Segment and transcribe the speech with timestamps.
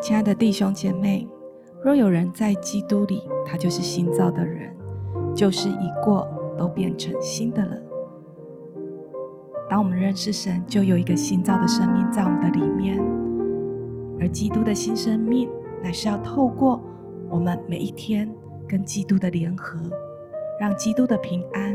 [0.00, 1.26] 亲爱的弟兄姐妹，
[1.82, 4.70] 若有人在基督里，他就是新造的人，
[5.34, 7.74] 旧事已过，都变成新的了。
[9.66, 13.02] 当我们认识神，就有一个新造的生命在我们的里面，
[14.20, 15.48] 而基督的新生命，
[15.82, 16.78] 乃是要透过
[17.30, 18.30] 我们每一天
[18.68, 19.80] 跟基督的联合，
[20.60, 21.74] 让基督的平安，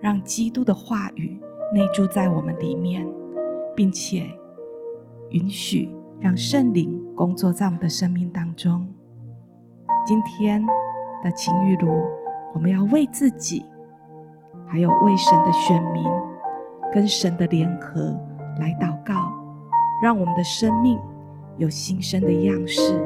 [0.00, 1.38] 让基督的话语
[1.72, 3.06] 内住在我们里面，
[3.76, 4.26] 并且
[5.28, 5.88] 允许
[6.20, 8.86] 让圣灵工作在我们的生命当中。
[10.06, 10.64] 今天
[11.24, 11.88] 的晴雨炉，
[12.54, 13.64] 我们要为自己，
[14.66, 16.04] 还有为神的选民。
[16.92, 18.18] 跟神的联合
[18.58, 19.14] 来祷告，
[20.02, 20.98] 让我们的生命
[21.56, 23.00] 有新生的样式。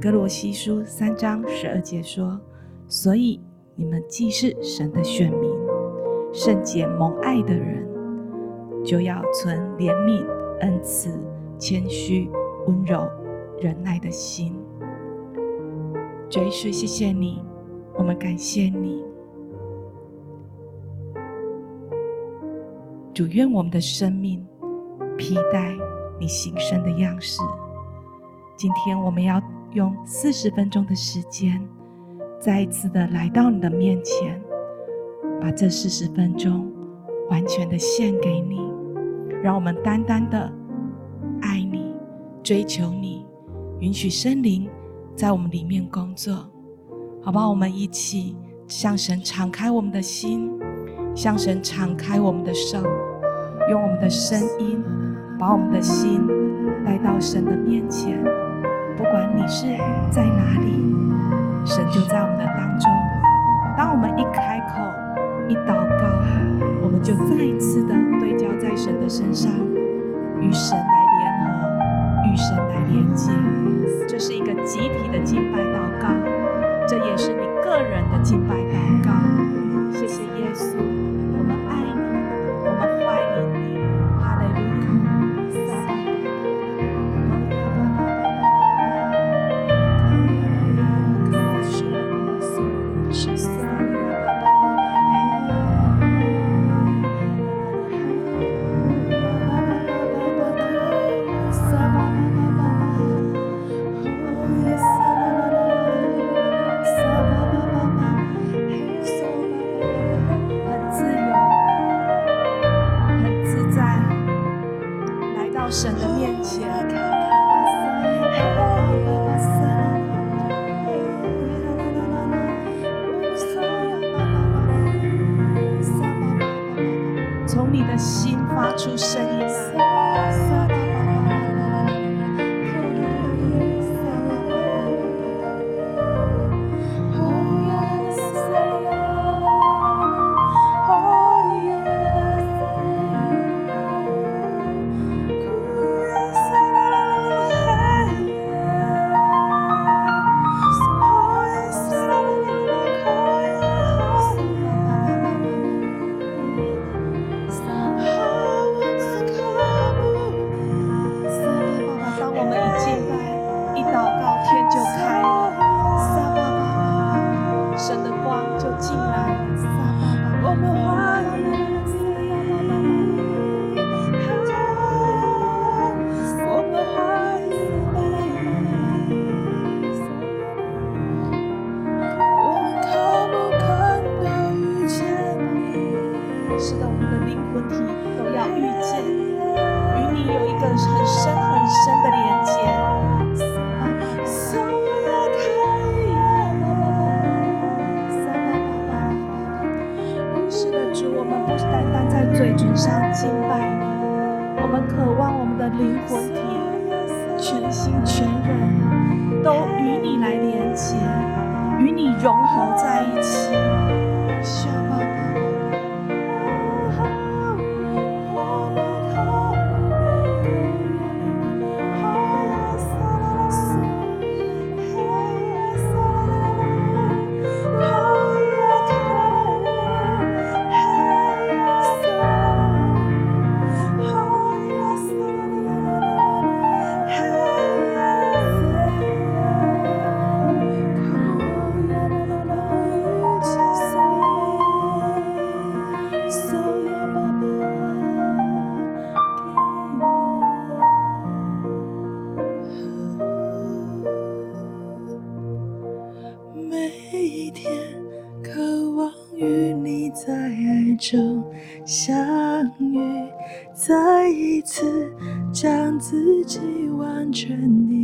[0.00, 2.40] 格罗西书三章十二节说
[2.88, 3.38] ：“所以
[3.74, 5.50] 你们既是神的选民，
[6.32, 7.86] 圣洁蒙爱的人，
[8.84, 10.24] 就要存怜悯、
[10.60, 11.10] 恩慈、
[11.58, 12.28] 谦虚、
[12.66, 13.08] 温柔、
[13.60, 14.54] 忍耐的心。”
[16.28, 17.44] 主耶稣，谢谢你，
[17.94, 19.04] 我们感谢你。
[23.12, 24.42] 主，愿我们的生命
[25.18, 25.76] 披戴
[26.18, 27.42] 你新生的样式。
[28.56, 29.38] 今天我们要
[29.72, 31.62] 用四十分钟的时间，
[32.40, 34.42] 再一次的来到你的面前，
[35.38, 36.72] 把这四十分钟
[37.28, 38.71] 完全的献给你，
[39.42, 40.50] 让我们单单的
[41.42, 41.94] 爱你、
[42.42, 43.26] 追求你，
[43.80, 44.68] 允许圣灵
[45.16, 46.34] 在我们里面工作，
[47.22, 47.50] 好不好？
[47.50, 48.36] 我们一起
[48.68, 50.50] 向神敞开我们的心。
[51.14, 52.82] 向神敞开我们的手，
[53.68, 54.82] 用我们的声音，
[55.38, 56.26] 把我们的心
[56.86, 58.18] 带到神的面前。
[58.96, 59.66] 不管你是
[60.10, 60.72] 在哪里，
[61.66, 62.90] 神就在我们的当中。
[63.76, 64.80] 当我们一开口，
[65.50, 69.50] 一祷告，们就再一次的对焦在神的身上，
[70.40, 71.50] 与神来联合，
[72.30, 73.32] 与神来连接。
[74.06, 76.08] 这是一个集体的敬拜祷告，
[76.86, 79.51] 这也是你个人的敬拜祷告。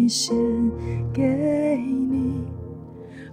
[0.09, 0.37] 献
[1.13, 2.45] 给你。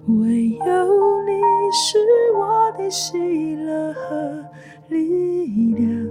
[0.07, 1.31] 唯有你
[1.72, 1.98] 是
[2.36, 4.45] 我的喜乐和
[4.89, 6.07] 力量，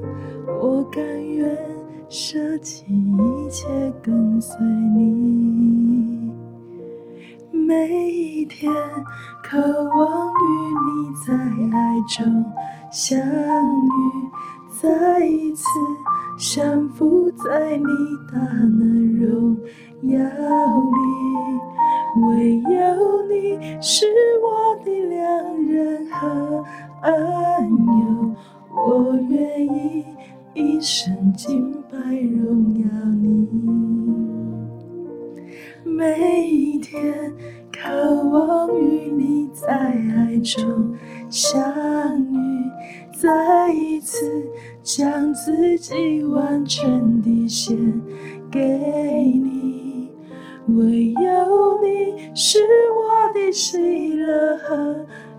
[0.61, 1.57] 我甘愿
[2.09, 3.69] 舍弃一切
[4.03, 4.59] 跟随
[4.97, 6.33] 你。
[7.53, 8.73] 每一天
[9.43, 10.43] 渴望与
[10.85, 11.33] 你在
[11.77, 12.45] 爱中
[12.91, 13.89] 相遇，
[14.69, 15.65] 再一次
[16.37, 17.85] 降服在你
[18.31, 19.57] 大能荣
[20.09, 20.95] 要你。
[22.27, 24.07] 唯有你是
[24.41, 26.65] 我的良人和
[27.03, 28.35] 恩友，
[28.71, 30.05] 我愿意
[30.55, 32.85] 一生敬拜荣耀
[33.21, 33.49] 你。
[35.85, 37.33] 每一天
[37.73, 40.95] 渴望与你在爱中
[41.29, 41.61] 相
[42.33, 42.37] 遇，
[43.13, 44.49] 再一次
[44.85, 47.77] 将自己完全地献
[48.51, 49.64] 给你。
[50.69, 52.59] 唯有你是
[52.91, 54.95] 我的喜乐和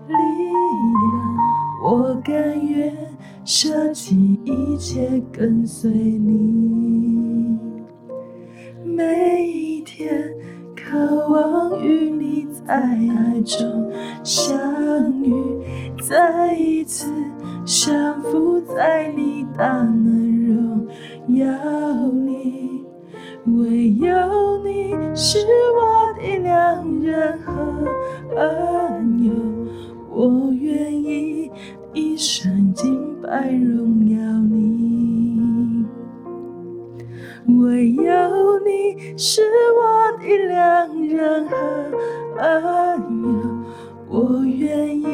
[0.06, 2.94] 力量，我甘愿
[3.44, 7.58] 舍弃一切跟随你。
[8.84, 10.32] 每一天
[10.76, 13.90] 渴望与你在爱中
[14.22, 14.56] 相
[15.22, 15.34] 遇，
[16.00, 17.12] 再一次
[17.64, 20.86] 降服在你大能荣
[21.36, 21.46] 耀
[22.24, 22.65] 里。
[23.46, 25.38] 唯有你是
[25.76, 27.52] 我的良人和
[28.34, 29.32] 恩友，
[30.10, 31.50] 我愿意
[31.94, 34.18] 一生敬拜荣耀
[34.50, 35.86] 你。
[37.60, 38.02] 唯有
[38.64, 39.42] 你是
[39.78, 41.56] 我的良人和
[42.38, 43.28] 恩友，
[44.08, 45.06] 我愿意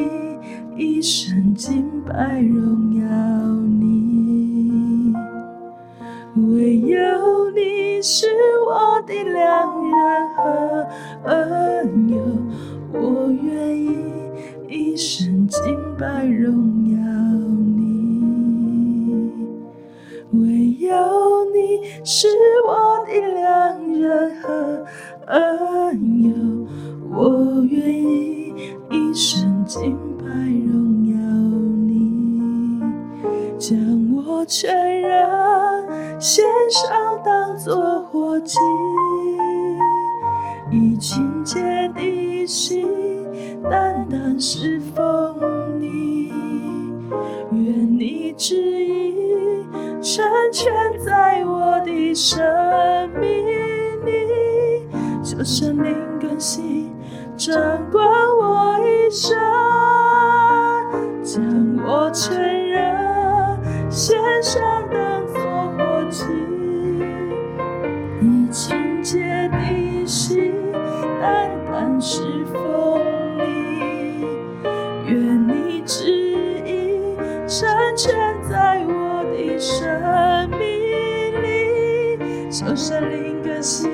[0.75, 3.05] 一生敬拜荣耀
[3.79, 4.12] 你。
[6.35, 8.25] 唯有你是
[8.67, 10.87] 我的良人和
[11.25, 12.17] 恩友，
[12.91, 13.87] 我愿意
[14.67, 15.61] 一生敬
[15.95, 16.51] 拜荣
[16.89, 16.97] 耀
[17.75, 18.23] 你。
[20.31, 20.39] 唯
[20.79, 22.27] 有你是
[22.67, 24.83] 我的良人和
[25.27, 26.33] 恩友，
[27.11, 28.55] 我愿意
[28.89, 31.15] 一生敬拜荣耀
[31.85, 32.81] 你。
[33.59, 33.77] 将
[34.15, 35.42] 我全然。
[36.23, 38.57] 献上当作火祭，
[40.71, 41.59] 以清洁
[41.93, 42.87] 的心，
[43.69, 45.35] 单单侍奉
[45.81, 46.31] 你。
[47.51, 49.67] 愿你旨意
[50.01, 50.23] 成
[50.53, 50.73] 全
[51.05, 52.41] 在我的生
[53.19, 53.45] 命
[54.05, 54.87] 里，
[55.21, 56.89] 求圣灵更新
[57.35, 57.53] 掌
[57.91, 59.37] 管我一生，
[61.21, 61.43] 将
[61.85, 63.59] 我全人
[63.89, 64.72] 献上
[71.99, 72.99] 是否
[73.37, 74.25] 你。
[75.05, 76.09] 愿你旨
[76.65, 77.15] 意
[77.47, 78.13] 成全
[78.49, 80.59] 在我的生命
[81.41, 83.89] 里，求圣灵更新，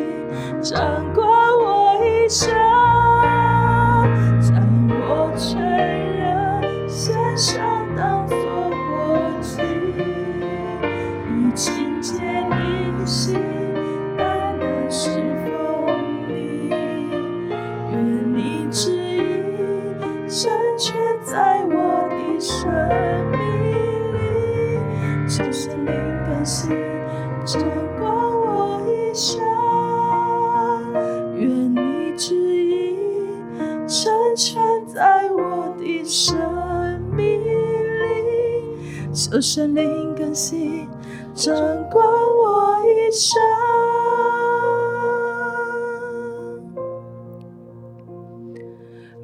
[39.50, 40.88] 求圣灵更新，
[41.34, 41.51] 掌
[41.89, 43.41] 管我一生。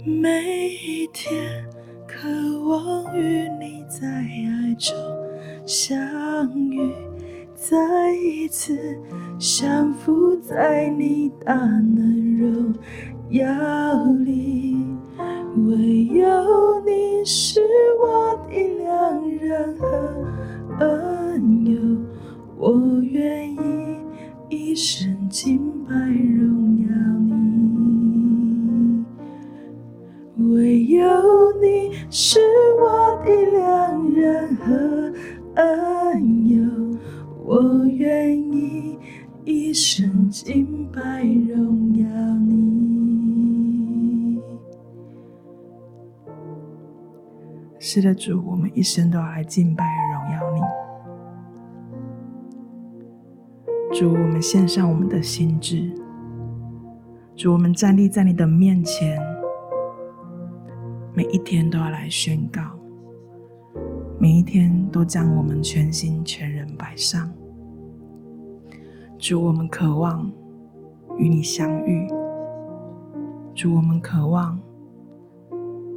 [0.04, 1.64] 每一天
[2.08, 2.28] 渴
[2.68, 4.98] 望与你在爱中
[5.64, 5.96] 相
[6.72, 6.92] 遇，
[7.54, 7.78] 再
[8.14, 8.76] 一次
[9.38, 12.74] 降服在你大能荣
[13.30, 13.44] 耀
[22.66, 23.58] 我愿意
[24.50, 26.88] 一生敬拜荣耀
[27.20, 29.06] 你。
[30.52, 31.06] 唯有
[31.62, 32.40] 你是
[32.80, 35.14] 我的良人和
[35.54, 36.66] 恩友，
[37.46, 38.98] 我愿意
[39.44, 42.08] 一生敬拜荣耀
[42.48, 44.42] 你。
[47.78, 50.55] 是的，主，我们一生都要来敬拜荣耀你。
[53.98, 55.90] 主，我们献上我们的心智。
[57.34, 59.18] 主，我们站立在你的面前，
[61.14, 62.62] 每一天都要来宣告，
[64.20, 67.32] 每一天都将我们全心全人摆上。
[69.18, 70.30] 主，我们渴望
[71.18, 72.06] 与你相遇。
[73.54, 74.60] 主，我们渴望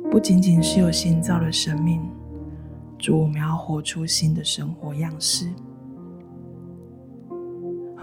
[0.08, 2.00] 不仅仅是有新造的生命，
[2.96, 5.50] 主，我们要活出新的生活样式。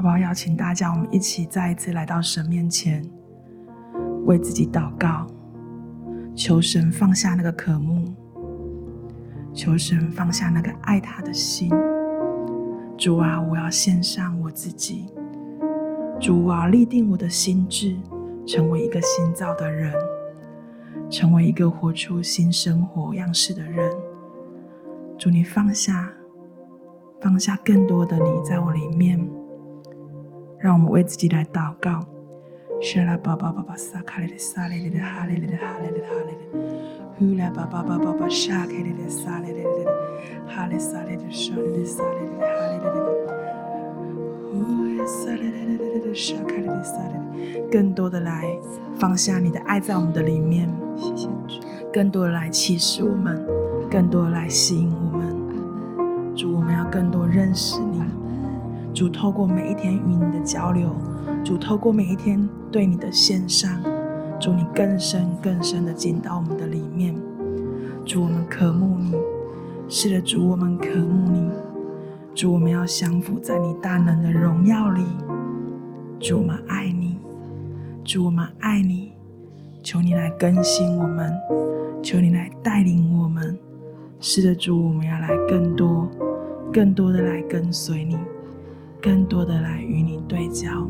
[0.05, 0.19] 好不好？
[0.19, 3.03] 邀请大家，我们一起再一次来到神面前。
[4.25, 5.25] 为自己祷告，
[6.35, 8.13] 求神放下那个渴慕，
[9.51, 11.71] 求神放下那个爱他的心。
[12.95, 15.07] 主啊，我要献上我自己。
[16.19, 17.97] 主啊，立定我的心志，
[18.45, 19.91] 成为一个新造的人，
[21.09, 23.91] 成为一个活出新生活样式的人。
[25.17, 26.13] 主，你放下，
[27.19, 29.19] 放下更多的你在我里面。
[30.65, 32.03] 让我们为自己来祷告。
[32.81, 36.39] 沙拉巴巴巴巴撒卡里的撒里里的哈里里的哈里里的哈里里，
[37.19, 39.69] 呼啦巴巴巴巴巴沙卡里的撒里里的
[40.47, 42.97] 哈里撒里的沙里的撒里里的哈里里的，
[44.49, 44.57] 呼
[44.97, 48.43] 呀撒里里里的沙卡里的撒里里，更多的来
[48.95, 50.67] 放下你的爱在我们的里面，
[50.97, 51.61] 谢谢主，
[51.93, 53.39] 更多的来启示我们，
[53.87, 57.79] 更多的来吸引我们，主，我们要更多认识，
[58.95, 60.89] 主，透过每一天与你的交流。
[61.43, 63.77] 主，透过每一天对你的献上，
[64.39, 67.13] 主，你更深更深的进到我们的里面。
[68.05, 69.13] 主，我们渴慕你，
[69.89, 71.51] 是的，主，我们渴慕你。
[72.33, 75.03] 主，我们要降服在你大能的荣耀里。
[76.17, 77.17] 主，我们爱你，
[78.05, 79.11] 主，我们爱你。
[79.83, 81.31] 求你来更新我们，
[82.01, 83.59] 求你来带领我们。
[84.21, 86.09] 是的，主，我们要来更多、
[86.73, 88.17] 更多的来跟随你，
[89.05, 90.87] 更多的来与你对焦。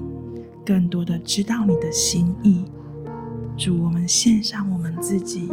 [0.66, 2.64] 更多的知道你的心意，
[3.58, 5.52] 主，我们献上我们自己，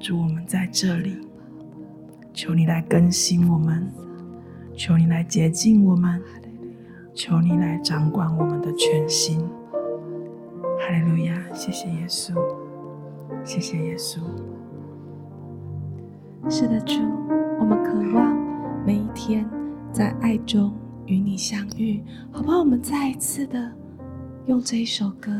[0.00, 1.20] 主，我们在这里，
[2.34, 3.86] 求你来更新我们，
[4.74, 6.20] 求你来洁净我们，
[7.14, 9.38] 求你来掌管我们的全心。
[10.80, 11.40] 哈利路亚！
[11.54, 12.34] 谢谢耶稣，
[13.44, 14.18] 谢谢耶稣。
[16.50, 17.00] 是的，主，
[17.60, 18.36] 我们渴望
[18.84, 19.48] 每一天
[19.92, 20.72] 在爱中。
[21.08, 22.58] 与你相遇，好不好？
[22.58, 23.72] 我们再一次的
[24.46, 25.32] 用这一首歌，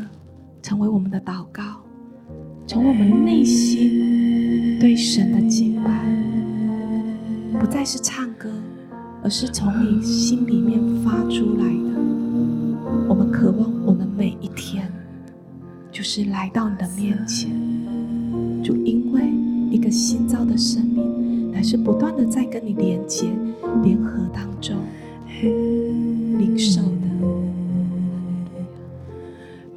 [0.63, 1.63] 成为我们的祷告，
[2.65, 6.03] 成为我们内心对神的敬拜，
[7.59, 8.51] 不再是唱歌，
[9.23, 11.99] 而是从你心里面发出来的。
[13.07, 14.91] 我们渴望我们每一天，
[15.91, 17.51] 就是来到你的面前，
[18.63, 19.21] 就因为
[19.69, 23.29] 一个新造的生命，乃是不断的在跟你连接、
[23.83, 24.75] 联合当中。
[25.47, 26.89] 领受的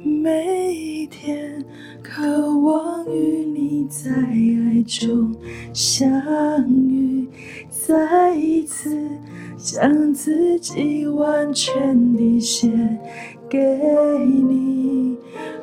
[0.03, 1.63] 每一天，
[2.01, 5.33] 渴望与你在爱中
[5.73, 6.09] 相
[6.69, 7.27] 遇，
[7.69, 9.09] 再一次
[9.57, 12.99] 将自己完全地献
[13.49, 15.15] 给你。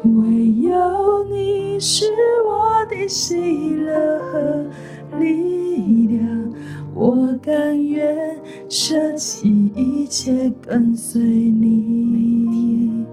[0.03, 2.07] 唯有你是
[2.47, 3.37] 我的喜
[3.75, 4.65] 乐和
[5.19, 6.50] 力量，
[6.95, 8.37] 我甘愿
[8.69, 9.71] 舍弃。
[9.75, 13.07] 一切跟随你，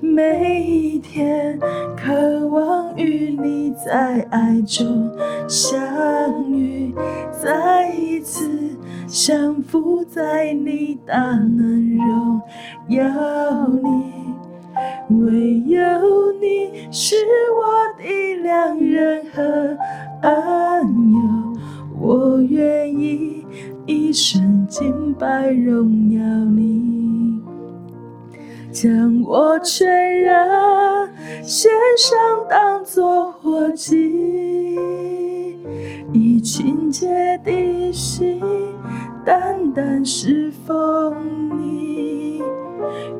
[0.00, 1.58] 每一天
[1.96, 5.10] 渴望与你在爱中
[5.48, 5.80] 相
[6.52, 6.94] 遇，
[7.32, 8.46] 再一次
[9.06, 12.42] 降服在你大能荣
[12.88, 13.88] 耀里，
[15.08, 15.80] 唯有
[16.40, 17.16] 你是
[17.56, 17.62] 我
[17.98, 19.76] 的良人和
[20.20, 21.53] 安友，
[22.04, 23.46] 我愿意。
[23.86, 26.22] 一生敬拜荣耀
[26.54, 27.38] 你，
[28.70, 29.86] 将我全
[30.20, 31.10] 人
[31.42, 32.18] 献上
[32.48, 34.78] 当作活祭，
[36.12, 38.40] 以清洁的心
[39.24, 41.14] 单单侍奉
[41.58, 42.42] 你，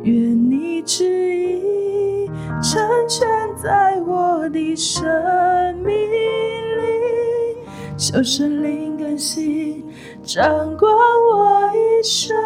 [0.02, 0.14] 愿
[0.50, 1.04] 你旨
[1.36, 2.26] 意
[2.62, 3.28] 成全
[3.62, 5.04] 在我的生
[5.84, 7.13] 命里，
[7.96, 9.84] 求圣灵更新。
[10.22, 10.42] 掌
[10.76, 10.92] 管
[11.30, 12.36] 我一生，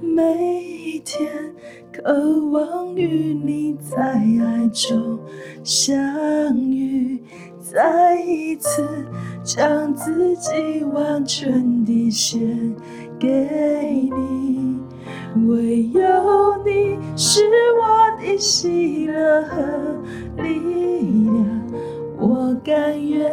[0.00, 1.28] 每一天
[1.92, 2.02] 渴
[2.50, 5.18] 望与你在爱中
[5.62, 7.22] 相遇，
[7.60, 8.84] 再一次
[9.44, 12.74] 将自己完全地献
[13.18, 14.80] 给你。
[15.48, 17.42] 唯有你是
[17.80, 19.62] 我的喜乐和
[20.42, 20.58] 力
[21.24, 21.44] 量，
[22.18, 23.30] 我甘愿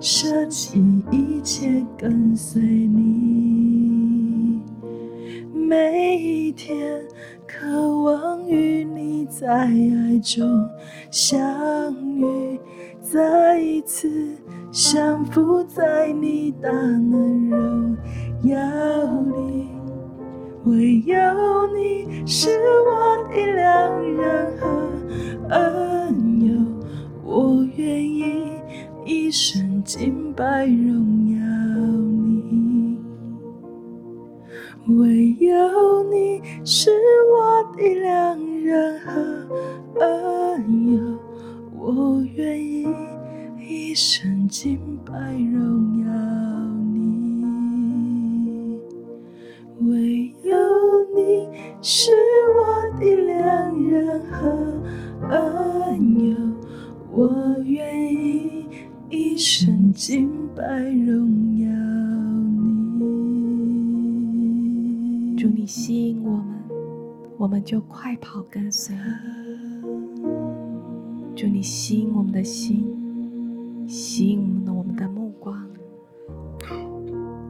[0.00, 4.60] 舍弃一切跟随你。
[5.52, 7.02] 每一天，
[7.46, 10.68] 渴望与你在爱中
[11.10, 11.40] 相
[12.16, 12.58] 遇，
[13.00, 14.08] 再一次
[14.70, 17.96] 降服在你大能荣
[18.44, 18.58] 耀
[19.36, 19.68] 里。
[20.64, 21.16] 唯有
[21.74, 22.50] 你是
[22.86, 24.68] 我的良人和
[25.48, 26.52] 恩友，
[27.30, 28.24] 我愿意
[29.06, 31.38] 一生敬拜荣耀
[32.26, 32.98] 你。
[34.88, 36.90] 唯有你是
[37.32, 39.46] 我的良人和
[40.00, 40.98] 恩友，
[41.78, 42.88] 我愿意
[43.60, 45.14] 一生敬拜
[45.52, 46.10] 荣耀
[46.92, 47.44] 你。
[49.82, 50.50] 唯有
[51.14, 51.48] 你
[51.80, 52.10] 是
[52.58, 52.58] 我
[52.98, 54.48] 的良人和
[55.30, 56.34] 恩友，
[57.12, 58.66] 我愿意
[59.08, 61.68] 一生敬拜荣耀
[62.98, 63.04] 你。
[65.36, 66.46] 祝，你吸引我们，
[67.36, 69.00] 我们就快跑跟随你。
[71.34, 72.86] 主，你吸引我们的心，
[73.88, 75.66] 吸引我们的我们的目光。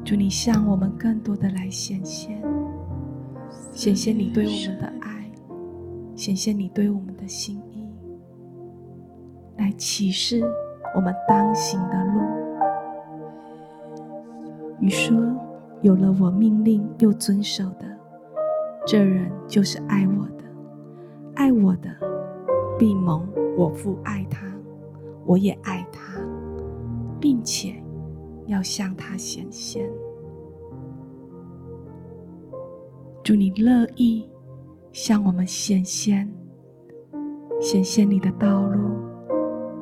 [0.04, 2.42] 祝，你向我们更多的来显现。
[3.72, 5.30] 显现你对我们的爱，
[6.16, 7.60] 显现你对我们的心，
[9.60, 10.42] 来启示
[10.96, 12.18] 我们当行的路。
[14.78, 15.14] 你说
[15.82, 17.86] ：“有了我命令又遵守的，
[18.86, 20.44] 这人就是爱我的。
[21.34, 21.90] 爱我的，
[22.78, 24.50] 必蒙我父爱他，
[25.26, 26.18] 我也爱他，
[27.20, 27.74] 并且
[28.46, 29.86] 要向他显现。”
[33.22, 34.26] 祝你乐意
[34.90, 36.32] 向我们显现，
[37.60, 38.78] 显现你的道路，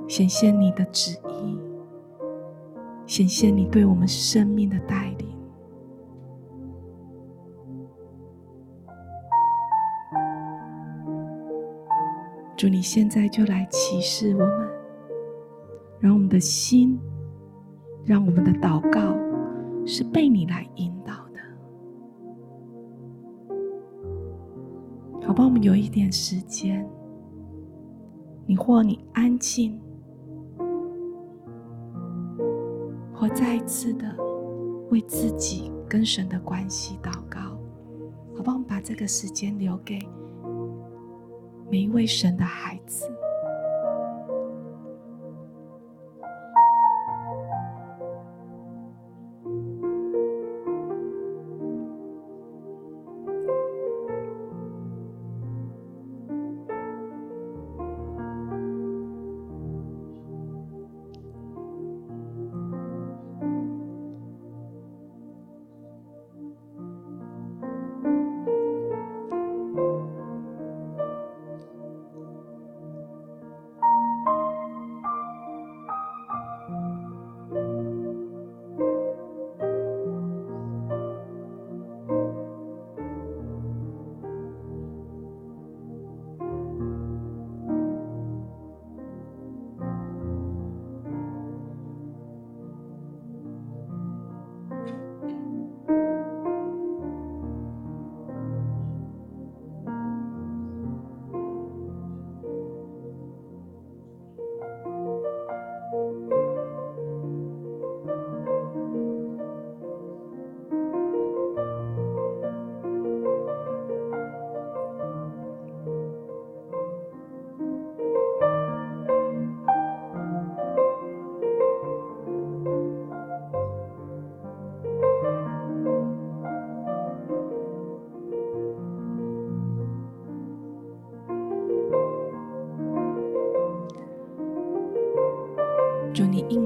[0.08, 1.56] 显现你的旨意，
[3.06, 5.28] 显现你对我们生命的带领。
[12.56, 14.68] 祝你现在就来启示我们，
[16.00, 16.98] 让我们的心，
[18.04, 19.14] 让我们的祷告
[19.86, 21.38] 是被你来引导的。
[25.24, 26.84] 好吧，我们有一点时间，
[28.46, 29.80] 你或你安静，
[33.38, 34.04] 再一次的
[34.90, 37.38] 为自己跟神的关系祷告。
[38.36, 39.96] 好吧，我们把这个时间留给
[41.70, 43.08] 每一位神的孩子。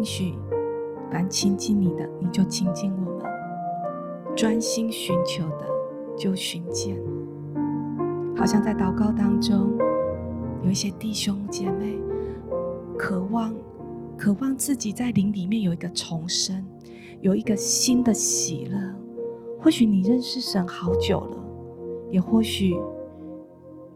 [0.04, 0.34] 许，
[1.10, 3.26] 凡亲近你的，你就亲近我们；
[4.36, 5.66] 专心寻求的，
[6.16, 6.96] 就寻见。
[8.36, 9.78] 好像在祷告当中，
[10.64, 11.98] 有一些弟兄姐妹
[12.98, 13.54] 渴望，
[14.16, 16.64] 渴望自己在灵里面有一个重生，
[17.20, 18.78] 有一个新的喜乐。
[19.60, 21.36] 或许你认识神好久了，
[22.10, 22.76] 也或许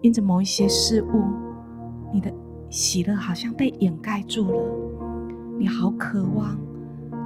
[0.01, 1.25] 因着某一些事物，
[2.13, 2.33] 你的
[2.71, 4.96] 喜乐好像被掩盖住了。
[5.59, 6.55] 你好渴望，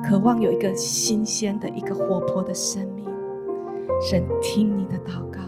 [0.04, 3.04] 渴望有一个新鲜的一个活泼的生命。
[4.00, 5.40] 神听你的祷告，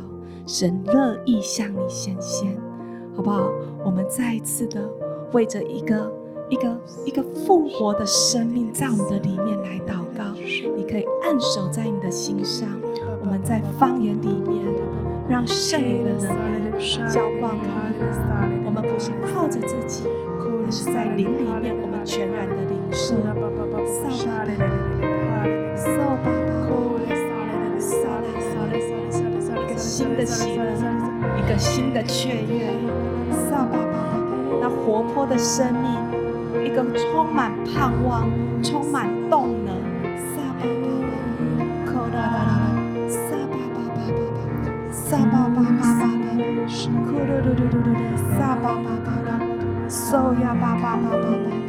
[0.48, 2.58] 神乐意向你显现，
[3.14, 3.52] 好不好？
[3.84, 4.90] 我们再一次的
[5.32, 6.12] 为着一个
[6.48, 10.34] 一个一个复活的生命在我们的里面来祷告。
[10.76, 12.68] 你可以按手在你的心上，
[13.20, 14.64] 我们在方言里面，
[15.28, 17.92] 让圣灵的能力浇灌我们。
[18.66, 20.04] 我们不是靠着自己，
[20.72, 24.08] 是在灵里面，我们全然的领受，萨巴巴，萨
[26.16, 26.72] 巴巴，
[27.76, 27.92] 萨，
[29.60, 30.64] 一个新的起程，
[31.36, 32.72] 一个新的雀跃，
[33.50, 34.16] 萨巴巴，
[34.62, 35.92] 那活泼的生命，
[36.64, 38.26] 一个充满盼望，
[38.62, 39.76] 充满动能，
[40.16, 40.88] 萨巴巴，
[41.84, 46.08] 库拉拉拉拉拉拉，萨巴巴巴巴巴，
[47.04, 49.01] 库拉拉拉拉拉拉，萨巴巴。
[50.14, 51.61] 哦呀，爸爸爸爸爸。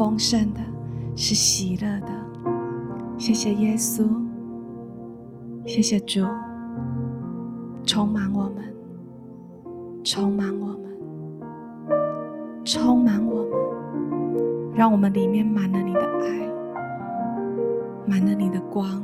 [0.00, 0.60] 丰盛的，
[1.14, 2.08] 是喜乐的。
[3.18, 4.08] 谢谢耶稣，
[5.66, 6.24] 谢谢主，
[7.84, 8.74] 充满我们，
[10.02, 10.84] 充满我们，
[12.64, 16.48] 充满我们，让我们里面满了你的爱，
[18.06, 19.02] 满了你的光，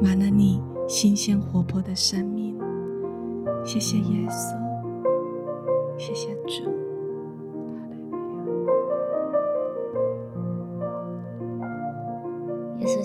[0.00, 2.56] 满了你新鲜活泼的生命。
[3.64, 4.56] 谢谢耶稣。
[5.98, 6.70] 谢谢主，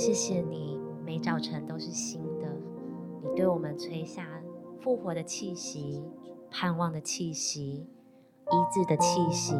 [0.07, 2.47] 谢谢你，每早晨都是新的。
[3.21, 4.25] 你对我们吹下
[4.79, 6.01] 复活的气息、
[6.49, 7.61] 盼望的气息、
[8.45, 9.53] 医治的气息。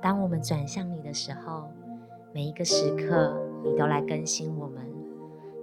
[0.00, 1.68] 当我们转向你的时候，
[2.32, 4.90] 每一个时刻，你都来更新我们。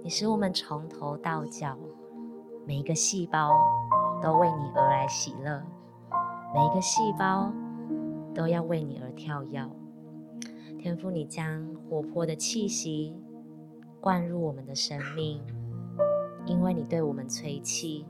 [0.04, 1.76] 你使我们从头到脚，
[2.64, 3.50] 每一个细胞
[4.22, 5.60] 都为你而来喜乐。
[6.54, 7.52] 每一个细胞
[8.32, 9.68] 都要为你而跳跃，
[10.78, 13.19] 天父，你将活泼的气息
[14.00, 15.40] 灌入我们的生命，
[16.46, 18.06] 因为你对我们吹气，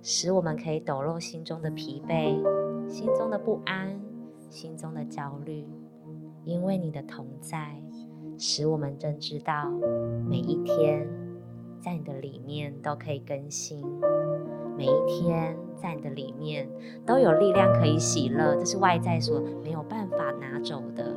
[0.00, 2.42] 使我们可以抖落心中的疲惫、
[2.88, 4.00] 心中的不安、
[4.48, 5.66] 心中的焦虑。
[6.44, 7.76] 因为你的同在，
[8.38, 9.70] 使我们真知道
[10.26, 11.06] 每一天
[11.78, 13.84] 在你的里面都可以更新。
[14.74, 16.66] 每一天在你的里面
[17.04, 21.14] 都有力量可以喜乐，这是外在所没有办法拿走的。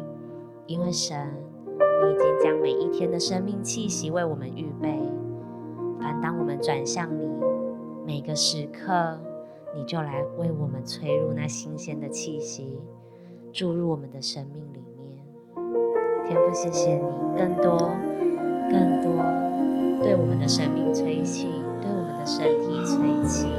[0.67, 1.33] 因为神，
[1.79, 4.99] 你已经将每一天的生命气息为我们预备。
[5.99, 7.29] 凡当我们转向你，
[8.05, 9.19] 每个时刻，
[9.75, 12.79] 你就来为我们吹入那新鲜的气息，
[13.51, 15.25] 注入我们的生命里面。
[16.25, 17.01] 天父，谢谢你，
[17.37, 17.91] 更多、
[18.69, 19.23] 更多
[20.01, 21.47] 对我们的生命吹气。
[21.81, 22.13] 对我们。
[22.23, 23.49] 的身体吹气，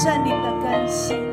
[0.00, 1.27] 森林的更新。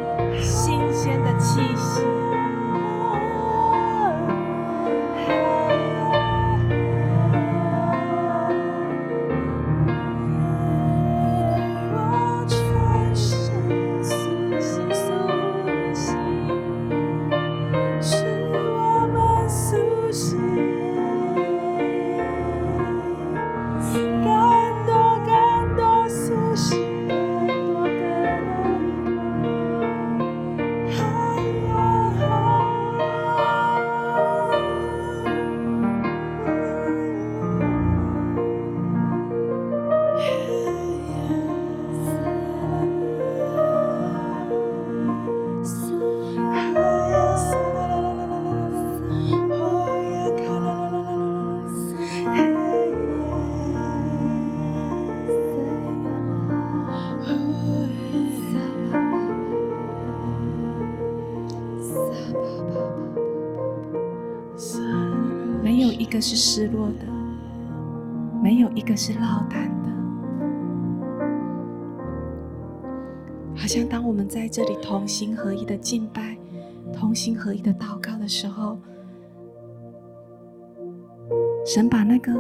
[75.05, 76.35] 同心合一的敬拜、
[76.91, 78.75] 同心合一的祷告的时候，
[81.63, 82.33] 神把那个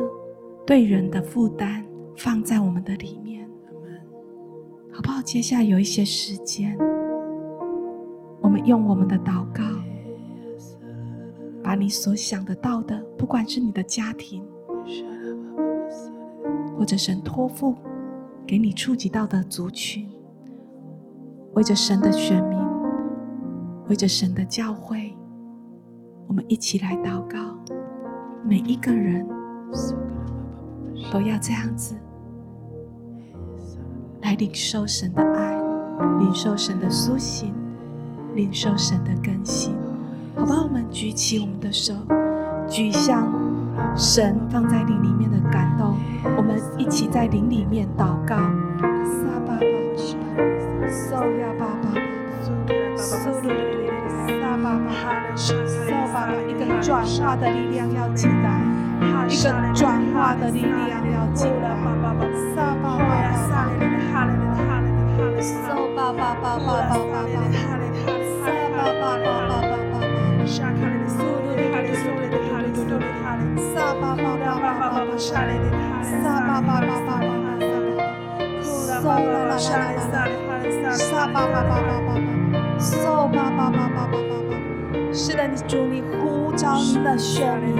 [0.65, 1.85] 对人的负担
[2.17, 3.47] 放在我们的里面，
[4.91, 5.21] 好不好？
[5.21, 6.75] 接下来有一些时间，
[8.41, 9.63] 我们用我们的祷告。
[11.63, 14.43] 把你所想得到的，不管是你的家庭，
[16.75, 17.75] 或者神托付
[18.47, 20.09] 给你触及到的族群，
[21.55, 22.59] 为着神的选民，
[23.87, 25.15] 为着神的教会，
[26.27, 27.39] 我们一起来祷告。
[28.43, 29.25] 每一个人
[31.11, 31.95] 都要这样子
[34.21, 35.57] 来领受神的爱，
[36.19, 37.53] 领受神的苏醒，
[38.35, 39.73] 领受神的更新。
[40.35, 41.93] 好吧，我们举起我们的手，
[42.67, 43.31] 举向
[43.95, 45.95] 神放在灵里面的感动。
[46.35, 48.35] 我们一起在灵里面祷告。
[49.05, 50.54] 撒巴巴
[50.95, 51.91] 巴，收呀巴巴，
[52.95, 54.87] 收噜噜噜噜，撒巴巴，
[55.35, 55.47] 收
[55.91, 58.47] 巴巴，一个转化的力量要进来，
[59.27, 61.65] 一个转化的力量要进来。
[62.55, 63.59] 撒巴巴巴，
[65.41, 65.51] 收
[65.95, 67.15] 巴巴巴巴巴巴，
[80.07, 80.25] 撒
[80.71, 82.15] 萨萨巴巴巴巴。
[85.13, 87.75] 是的，你主，你呼召你的选民，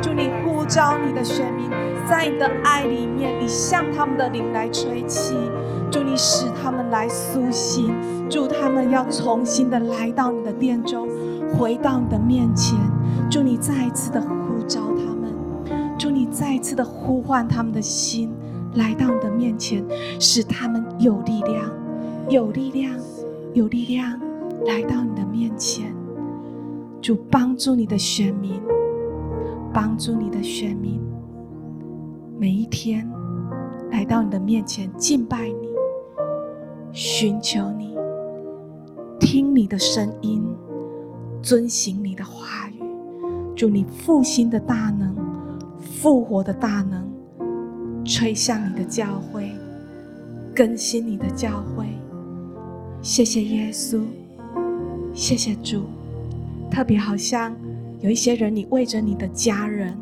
[0.00, 1.70] 主你呼召你的选民，
[2.08, 5.34] 在你的爱里面，你向他们的灵来吹气，
[5.90, 7.94] 主你使他们来苏醒，
[8.30, 11.06] 祝他们要重新的来到你的殿中，
[11.58, 12.78] 回到你的面前，
[13.30, 18.32] 祝你再一次的呼召他们，祝你再一次的呼唤他们的心，
[18.74, 19.84] 来到你的面前，
[20.18, 21.70] 使他们有力量，
[22.28, 22.98] 有力量，
[23.52, 24.18] 有力量，
[24.66, 25.94] 来到你的面前。
[27.00, 28.60] 主帮助你的选民，
[29.72, 31.00] 帮助你的选民，
[32.38, 33.10] 每一天
[33.90, 35.68] 来到你的面前敬拜你，
[36.92, 37.96] 寻求你，
[39.18, 40.42] 听你的声音。
[41.42, 42.80] 遵行你的话语，
[43.56, 45.12] 祝你复兴的大能、
[45.80, 47.04] 复活的大能
[48.04, 49.50] 吹向你的教会，
[50.54, 51.84] 更新你的教会。
[53.02, 54.00] 谢谢耶稣，
[55.12, 55.82] 谢谢主。
[56.70, 57.52] 特别好像
[58.00, 59.98] 有一些人，你为着你的家人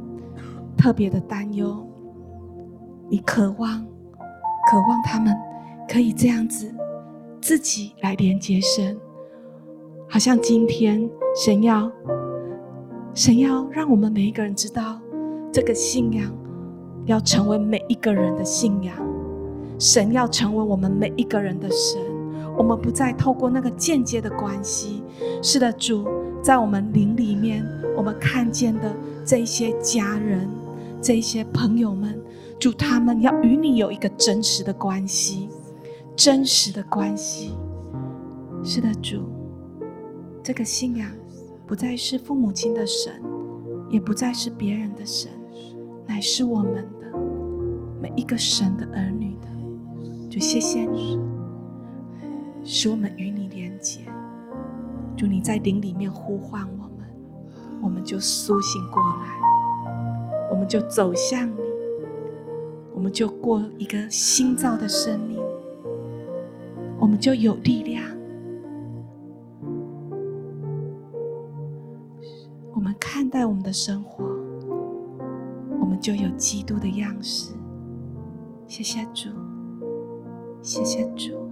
[0.76, 1.82] 特别的担忧，
[3.08, 3.82] 你渴望、
[4.70, 5.34] 渴望他们
[5.88, 6.70] 可以这样子
[7.40, 8.94] 自己来连接神。
[10.06, 11.08] 好像今天
[11.42, 11.90] 神要，
[13.14, 15.00] 神要让我们每一个人知道，
[15.50, 16.30] 这个信仰
[17.06, 18.94] 要成为每一个人的信仰。
[19.78, 21.98] 神要成为我们每一个人的神，
[22.60, 25.02] 我们不再透过那个间接的关系。
[25.42, 26.06] 是的，主
[26.42, 28.94] 在我们灵里面，我们看见的
[29.24, 30.46] 这些家人、
[31.00, 32.20] 这些朋友们，
[32.58, 35.48] 主他们要与你有一个真实的关系。
[36.14, 37.52] 真实的关系。
[38.62, 39.22] 是的，主，
[40.42, 41.10] 这个信仰
[41.66, 43.22] 不再是父母亲的神，
[43.88, 45.30] 也不再是别人的神，
[46.06, 47.18] 乃是我们的
[48.02, 49.48] 每一个神的儿女的。
[50.28, 51.18] 就，谢谢你，
[52.64, 54.00] 使我们与你连结。
[55.16, 57.06] 主，你在灵里面呼唤我们，
[57.82, 61.60] 我们就苏醒过来，我们就走向你，
[62.94, 65.38] 我们就过一个新造的生命，
[66.98, 68.02] 我们就有力量。
[72.72, 74.24] 我们看待我们的生活，
[75.78, 77.52] 我们就有基督的样式。
[78.66, 79.28] 谢谢主，
[80.62, 81.49] 谢谢主，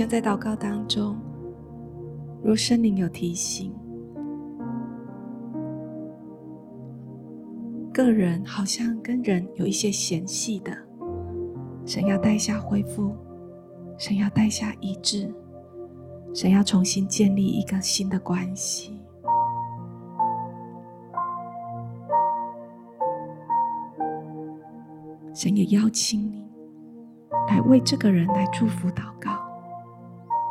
[0.00, 1.14] 像在祷告当中，
[2.42, 3.70] 若圣灵有提醒，
[7.92, 10.74] 个人好像跟人有一些嫌隙的，
[11.84, 13.14] 神要带下恢复，
[13.98, 15.30] 神要带下医治，
[16.32, 18.98] 神要重新建立一个新的关系。
[25.34, 26.50] 神也邀请你
[27.48, 29.38] 来为这个人来祝福祷告。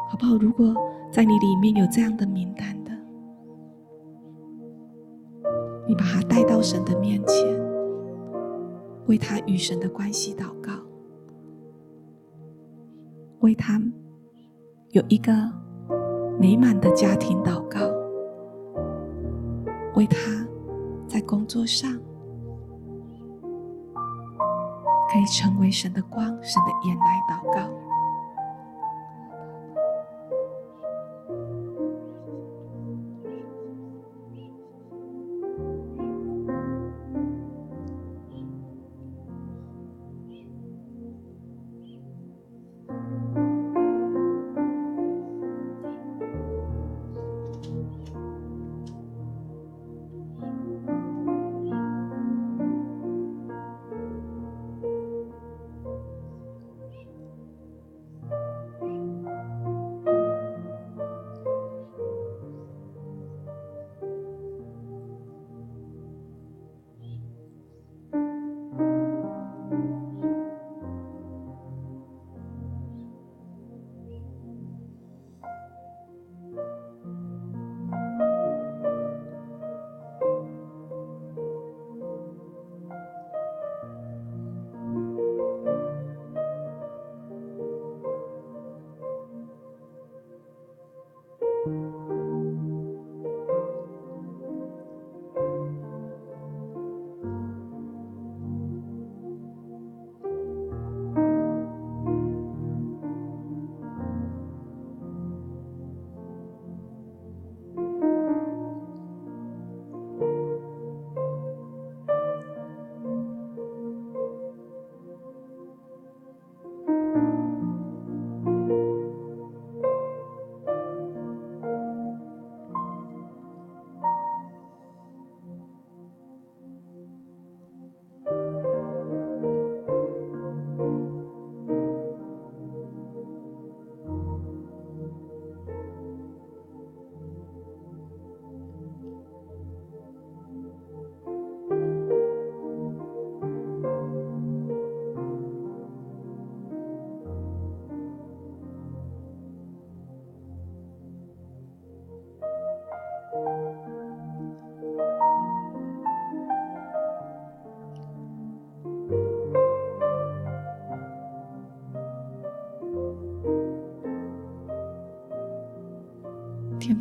[0.10, 0.36] 好不好？
[0.38, 0.74] 如果
[1.12, 2.92] 在你里面有这样的名单的，
[5.88, 7.48] 你把他带到神的面前，
[9.06, 10.72] 为他与神的关系祷告，
[13.42, 13.82] 为他
[14.92, 15.32] 有一个
[16.40, 17.80] 美满的家庭祷告，
[19.96, 20.18] 为他
[21.08, 21.92] 在工作上
[25.12, 27.89] 可以成为神的光、神的盐来祷告。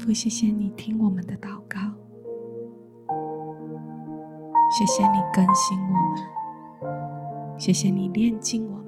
[0.08, 1.78] 父，谢谢你听我们的祷告，
[4.70, 6.16] 谢谢你更新我们，
[7.58, 8.78] 谢谢你炼净我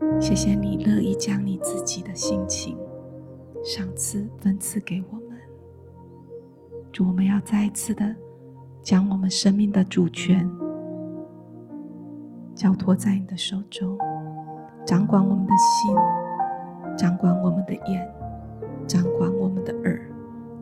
[0.00, 2.76] 们，谢谢你乐意将你自己的性情
[3.62, 5.38] 赏赐分赐给我们。
[6.90, 8.12] 主，我们要再一次的
[8.82, 10.50] 将我们生命的主权
[12.56, 13.96] 交托在你的手中，
[14.84, 16.25] 掌管我们的心。
[16.96, 18.10] 掌管我们的眼，
[18.86, 20.00] 掌管我们的耳，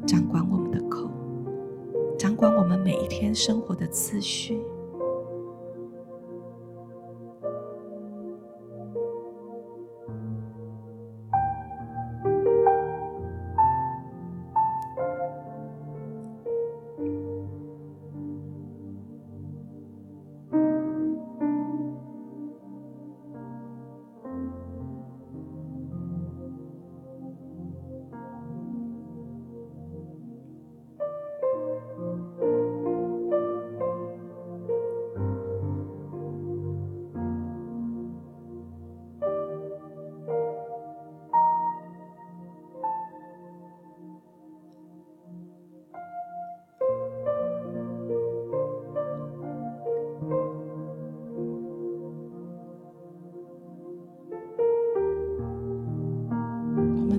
[0.05, 1.09] 掌管我们的口，
[2.19, 4.61] 掌管我们每一天生活的次序。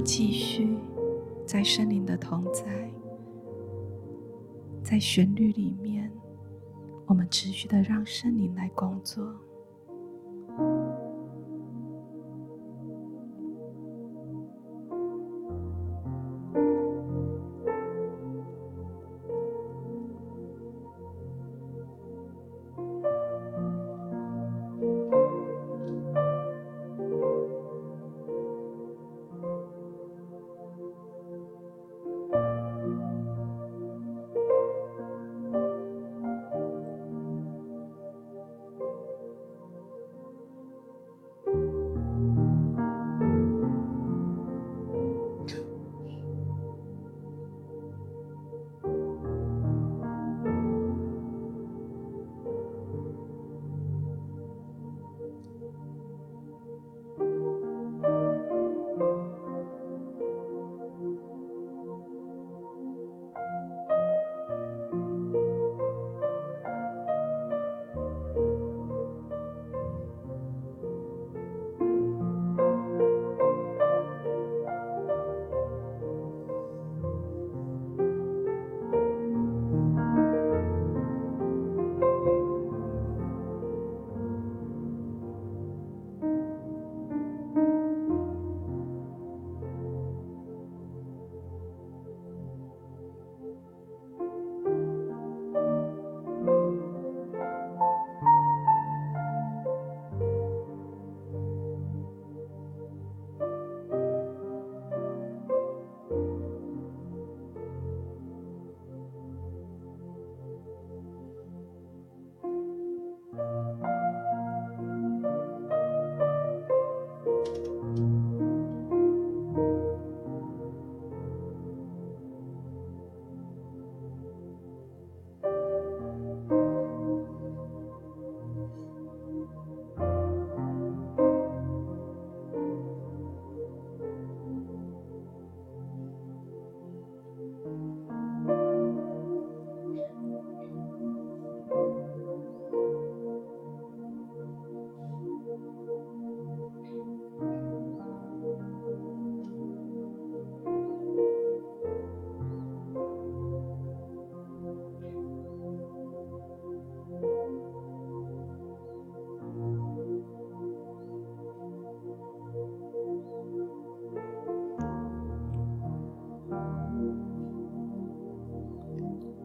[0.06, 0.78] 继续
[1.48, 2.64] 在森林的同在，
[4.84, 6.12] 在旋律里面，
[7.08, 9.36] 我们持续的让森林来工作。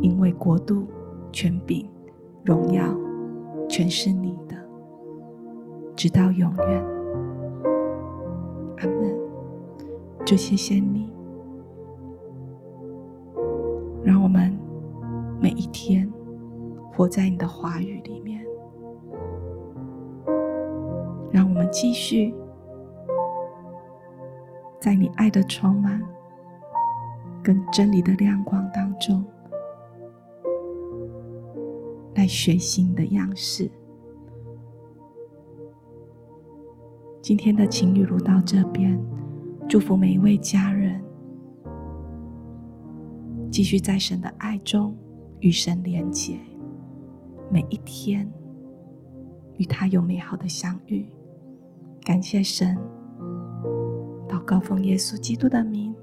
[0.00, 0.86] 因为国度、
[1.32, 1.88] 权柄、
[2.44, 2.84] 荣耀，
[3.68, 4.56] 全是你的，
[5.96, 6.84] 直到永远。
[8.78, 9.18] 阿门。
[10.24, 11.10] 就谢谢你，
[14.04, 14.54] 让我们
[15.40, 16.06] 每一天
[16.92, 18.44] 活在你的话语里面，
[21.32, 22.34] 让我们继续
[24.78, 26.02] 在你爱的充满
[27.42, 29.24] 跟真理的亮光当中，
[32.18, 33.70] 来学习你的样式。
[37.22, 39.00] 今天的情侣录到这边。
[39.68, 41.00] 祝福每一位家人，
[43.52, 44.96] 继续在神的爱中
[45.40, 46.40] 与神连结，
[47.52, 48.26] 每一天
[49.58, 51.06] 与他有美好的相遇。
[52.02, 52.76] 感谢神，
[54.26, 55.94] 祷告奉耶稣基督的名。